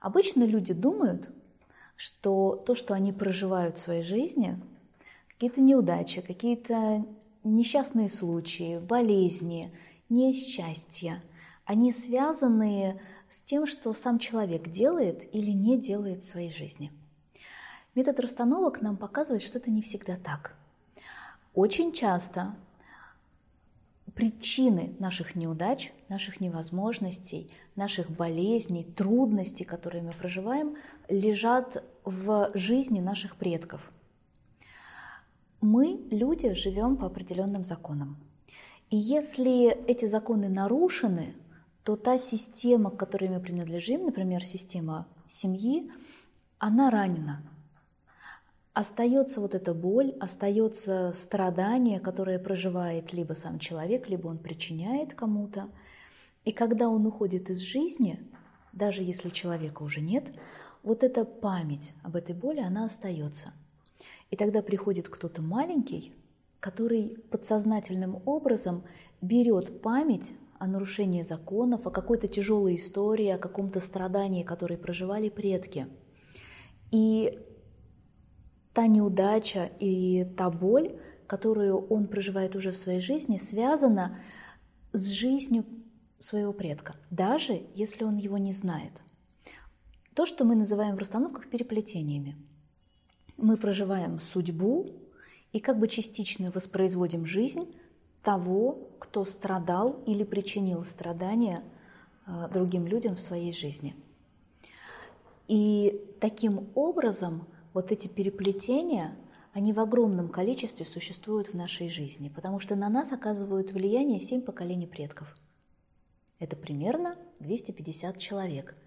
Обычно 0.00 0.44
люди 0.44 0.72
думают, 0.72 1.30
что 1.96 2.56
то, 2.66 2.74
что 2.74 2.94
они 2.94 3.12
проживают 3.12 3.76
в 3.76 3.80
своей 3.80 4.02
жизни, 4.02 4.60
какие-то 5.28 5.60
неудачи, 5.60 6.20
какие-то 6.20 7.04
несчастные 7.44 8.08
случаи, 8.08 8.78
болезни, 8.78 9.72
несчастья, 10.08 11.22
они 11.64 11.90
связаны 11.92 13.00
с 13.28 13.40
тем, 13.40 13.66
что 13.66 13.92
сам 13.92 14.18
человек 14.18 14.68
делает 14.68 15.34
или 15.34 15.50
не 15.50 15.78
делает 15.78 16.22
в 16.22 16.28
своей 16.28 16.50
жизни. 16.50 16.92
Метод 17.94 18.20
расстановок 18.20 18.82
нам 18.82 18.96
показывает, 18.96 19.42
что 19.42 19.58
это 19.58 19.70
не 19.70 19.82
всегда 19.82 20.16
так. 20.16 20.54
Очень 21.54 21.92
часто 21.92 22.54
причины 24.16 24.96
наших 24.98 25.36
неудач, 25.36 25.92
наших 26.08 26.40
невозможностей, 26.40 27.50
наших 27.76 28.10
болезней, 28.10 28.82
трудностей, 28.82 29.64
которые 29.64 30.02
мы 30.02 30.12
проживаем, 30.12 30.74
лежат 31.08 31.84
в 32.04 32.50
жизни 32.54 33.00
наших 33.00 33.36
предков. 33.36 33.92
Мы, 35.60 36.00
люди, 36.10 36.54
живем 36.54 36.96
по 36.96 37.06
определенным 37.06 37.62
законам. 37.62 38.16
И 38.88 38.96
если 38.96 39.68
эти 39.86 40.06
законы 40.06 40.48
нарушены, 40.48 41.34
то 41.84 41.96
та 41.96 42.18
система, 42.18 42.90
к 42.90 42.96
которой 42.96 43.28
мы 43.28 43.40
принадлежим, 43.40 44.06
например, 44.06 44.42
система 44.44 45.06
семьи, 45.26 45.90
она 46.58 46.90
ранена. 46.90 47.42
Остается 48.76 49.40
вот 49.40 49.54
эта 49.54 49.72
боль, 49.72 50.14
остается 50.20 51.10
страдание, 51.14 51.98
которое 51.98 52.38
проживает 52.38 53.14
либо 53.14 53.32
сам 53.32 53.58
человек, 53.58 54.06
либо 54.06 54.26
он 54.26 54.36
причиняет 54.36 55.14
кому-то. 55.14 55.70
И 56.44 56.52
когда 56.52 56.90
он 56.90 57.06
уходит 57.06 57.48
из 57.48 57.60
жизни, 57.60 58.20
даже 58.74 59.02
если 59.02 59.30
человека 59.30 59.82
уже 59.82 60.02
нет, 60.02 60.30
вот 60.82 61.04
эта 61.04 61.24
память 61.24 61.94
об 62.02 62.16
этой 62.16 62.34
боли, 62.34 62.60
она 62.60 62.84
остается. 62.84 63.54
И 64.30 64.36
тогда 64.36 64.60
приходит 64.60 65.08
кто-то 65.08 65.40
маленький, 65.40 66.12
который 66.60 67.16
подсознательным 67.30 68.20
образом 68.26 68.84
берет 69.22 69.80
память 69.80 70.34
о 70.58 70.66
нарушении 70.66 71.22
законов, 71.22 71.86
о 71.86 71.90
какой-то 71.90 72.28
тяжелой 72.28 72.76
истории, 72.76 73.28
о 73.28 73.38
каком-то 73.38 73.80
страдании, 73.80 74.42
которое 74.42 74.76
проживали 74.76 75.30
предки. 75.30 75.86
И 76.90 77.38
та 78.76 78.88
неудача 78.88 79.70
и 79.80 80.26
та 80.36 80.50
боль, 80.50 80.98
которую 81.26 81.86
он 81.88 82.06
проживает 82.08 82.54
уже 82.56 82.72
в 82.72 82.76
своей 82.76 83.00
жизни, 83.00 83.38
связана 83.38 84.18
с 84.92 85.08
жизнью 85.08 85.64
своего 86.18 86.52
предка, 86.52 86.94
даже 87.10 87.62
если 87.74 88.04
он 88.04 88.16
его 88.18 88.36
не 88.36 88.52
знает. 88.52 89.02
То, 90.12 90.26
что 90.26 90.44
мы 90.44 90.54
называем 90.56 90.94
в 90.94 90.98
расстановках 90.98 91.48
переплетениями. 91.48 92.36
Мы 93.38 93.56
проживаем 93.56 94.20
судьбу 94.20 94.90
и 95.54 95.58
как 95.58 95.78
бы 95.78 95.88
частично 95.88 96.50
воспроизводим 96.50 97.24
жизнь 97.24 97.74
того, 98.22 98.90
кто 98.98 99.24
страдал 99.24 100.02
или 100.06 100.22
причинил 100.22 100.84
страдания 100.84 101.64
э, 102.26 102.48
другим 102.52 102.86
людям 102.86 103.16
в 103.16 103.20
своей 103.20 103.54
жизни. 103.54 103.96
И 105.48 105.98
таким 106.20 106.68
образом 106.74 107.46
вот 107.76 107.92
эти 107.92 108.08
переплетения, 108.08 109.16
они 109.52 109.72
в 109.72 109.80
огромном 109.80 110.28
количестве 110.28 110.84
существуют 110.84 111.48
в 111.48 111.54
нашей 111.54 111.88
жизни, 111.88 112.28
потому 112.28 112.58
что 112.58 112.74
на 112.74 112.88
нас 112.88 113.12
оказывают 113.12 113.70
влияние 113.70 114.18
семь 114.18 114.42
поколений 114.42 114.86
предков. 114.86 115.36
Это 116.38 116.56
примерно 116.56 117.16
250 117.38 118.18
человек– 118.18 118.76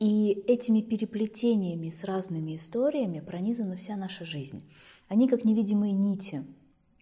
и 0.00 0.32
этими 0.46 0.80
переплетениями 0.80 1.90
с 1.90 2.04
разными 2.04 2.56
историями 2.56 3.20
пронизана 3.20 3.76
вся 3.76 3.96
наша 3.96 4.24
жизнь. 4.24 4.66
Они 5.08 5.28
как 5.28 5.44
невидимые 5.44 5.92
нити, 5.92 6.42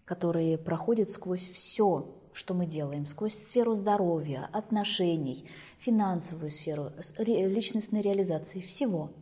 которые 0.04 0.58
проходят 0.58 1.12
сквозь 1.12 1.48
все, 1.48 2.12
что 2.32 2.54
мы 2.54 2.66
делаем, 2.66 3.06
сквозь 3.06 3.34
сферу 3.34 3.74
здоровья, 3.74 4.50
отношений, 4.52 5.48
финансовую 5.78 6.50
сферу, 6.50 6.90
личностной 7.18 8.00
реализации, 8.00 8.60
всего. 8.60 9.12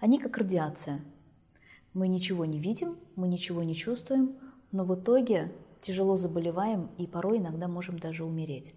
Они 0.00 0.18
как 0.18 0.36
радиация. 0.36 1.00
Мы 1.94 2.08
ничего 2.08 2.44
не 2.44 2.58
видим, 2.58 2.98
мы 3.16 3.28
ничего 3.28 3.62
не 3.62 3.74
чувствуем, 3.74 4.36
но 4.72 4.84
в 4.84 4.94
итоге 4.94 5.52
тяжело 5.80 6.16
заболеваем 6.16 6.90
и 6.98 7.06
порой 7.06 7.38
иногда 7.38 7.68
можем 7.68 7.98
даже 7.98 8.24
умереть. 8.24 8.74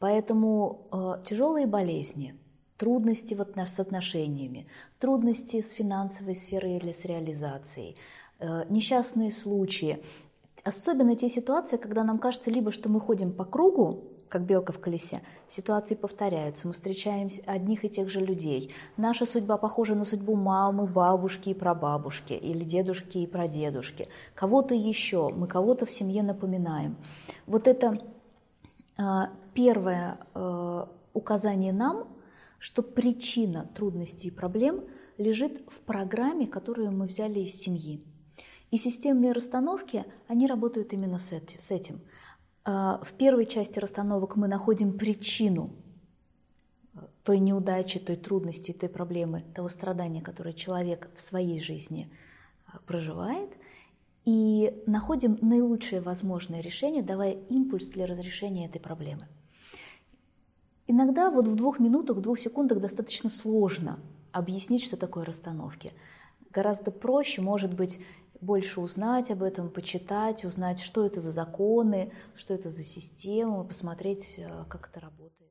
Поэтому 0.00 0.88
э, 0.90 1.22
тяжелые 1.24 1.66
болезни, 1.66 2.34
трудности 2.76 3.34
вот 3.34 3.56
с 3.56 3.78
отношениями, 3.78 4.66
трудности 4.98 5.60
с 5.60 5.70
финансовой 5.70 6.34
сферой 6.34 6.78
или 6.78 6.90
с 6.90 7.04
реализацией, 7.04 7.96
э, 8.40 8.64
несчастные 8.68 9.30
случаи. 9.30 10.02
Особенно 10.64 11.14
те 11.14 11.28
ситуации, 11.28 11.76
когда 11.76 12.02
нам 12.02 12.18
кажется 12.18 12.50
либо, 12.50 12.72
что 12.72 12.88
мы 12.88 12.98
ходим 13.00 13.32
по 13.32 13.44
кругу, 13.44 14.11
как 14.32 14.42
белка 14.42 14.72
в 14.72 14.80
колесе, 14.80 15.20
ситуации 15.46 15.94
повторяются, 15.94 16.66
мы 16.66 16.72
встречаем 16.72 17.28
одних 17.46 17.84
и 17.84 17.88
тех 17.88 18.08
же 18.08 18.20
людей. 18.20 18.72
Наша 18.96 19.26
судьба 19.26 19.58
похожа 19.58 19.94
на 19.94 20.04
судьбу 20.04 20.34
мамы, 20.34 20.86
бабушки 20.86 21.50
и 21.50 21.54
прабабушки, 21.54 22.32
или 22.32 22.64
дедушки 22.64 23.18
и 23.18 23.26
прадедушки. 23.26 24.08
Кого-то 24.34 24.74
еще, 24.74 25.28
мы 25.28 25.46
кого-то 25.46 25.86
в 25.86 25.90
семье 25.90 26.22
напоминаем. 26.22 26.96
Вот 27.46 27.68
это 27.68 27.98
э, 28.98 29.02
первое 29.54 30.18
э, 30.34 30.86
указание 31.12 31.72
нам– 31.72 32.08
что 32.62 32.84
причина 32.84 33.68
трудностей 33.74 34.28
и 34.28 34.30
проблем 34.30 34.84
лежит 35.18 35.62
в 35.66 35.80
программе, 35.80 36.46
которую 36.46 36.92
мы 36.92 37.06
взяли 37.06 37.40
из 37.40 37.56
семьи. 37.56 38.00
И 38.70 38.76
системные 38.76 39.32
расстановки, 39.32 40.04
они 40.28 40.46
работают 40.46 40.92
именно 40.92 41.18
с 41.18 41.32
этим. 41.32 42.00
А, 42.64 43.00
в 43.02 43.12
первой 43.14 43.46
части 43.46 43.78
расстановок 43.78 44.36
мы 44.36 44.46
находим 44.46 44.96
причину 44.96 45.70
э, 46.94 47.00
той 47.24 47.40
неудачи, 47.40 47.98
той 47.98 48.16
трудности, 48.16 48.72
той 48.72 48.88
проблемы, 48.88 49.44
того 49.54 49.68
страдания, 49.68 50.22
которое 50.22 50.52
человек 50.52 51.10
в 51.16 51.20
своей 51.20 51.60
жизни 51.60 52.08
э, 52.66 52.76
проживает, 52.86 53.58
и 54.24 54.80
находим 54.86 55.38
наилучшее 55.40 56.00
возможное 56.00 56.60
решение, 56.60 57.02
давая 57.02 57.32
импульс 57.32 57.88
для 57.88 58.06
разрешения 58.06 58.66
этой 58.66 58.80
проблемы. 58.80 59.26
Иногда 60.86 61.30
вот 61.30 61.48
в 61.48 61.56
двух 61.56 61.80
минутах, 61.80 62.18
в 62.18 62.20
двух 62.20 62.38
секундах 62.38 62.80
достаточно 62.80 63.28
сложно 63.28 63.98
объяснить, 64.30 64.84
что 64.84 64.96
такое 64.96 65.24
расстановки. 65.24 65.92
Гораздо 66.52 66.92
проще, 66.92 67.40
может 67.40 67.74
быть, 67.74 67.98
больше 68.42 68.80
узнать 68.80 69.30
об 69.30 69.42
этом, 69.42 69.70
почитать, 69.70 70.44
узнать, 70.44 70.80
что 70.80 71.06
это 71.06 71.20
за 71.20 71.30
законы, 71.30 72.12
что 72.34 72.52
это 72.52 72.68
за 72.68 72.82
система, 72.82 73.64
посмотреть, 73.64 74.34
э, 74.38 74.64
как 74.68 74.90
это 74.90 75.00
работает. 75.00 75.41